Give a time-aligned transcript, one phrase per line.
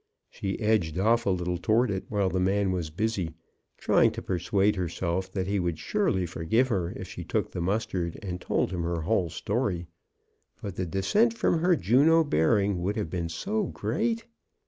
[0.31, 3.35] She edged off a little toward it while the man was busy,
[3.77, 8.17] trying to persuade herself that he would surely forgive her if she took the mustard
[8.23, 9.85] and told him her whole story.
[10.59, 14.25] But the descent from her Juno bearing would have been so great